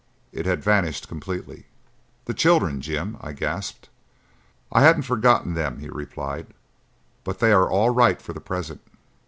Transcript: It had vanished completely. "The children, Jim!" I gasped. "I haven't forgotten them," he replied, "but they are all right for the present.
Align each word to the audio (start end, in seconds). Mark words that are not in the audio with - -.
It 0.31 0.47
had 0.47 0.63
vanished 0.63 1.07
completely. 1.07 1.67
"The 2.25 2.33
children, 2.33 2.81
Jim!" 2.81 3.17
I 3.21 3.33
gasped. 3.33 3.87
"I 4.71 4.81
haven't 4.81 5.03
forgotten 5.03 5.53
them," 5.53 5.77
he 5.77 5.89
replied, 5.89 6.47
"but 7.23 7.37
they 7.37 7.51
are 7.51 7.69
all 7.69 7.91
right 7.91 8.19
for 8.19 8.33
the 8.33 8.41
present. 8.41 8.81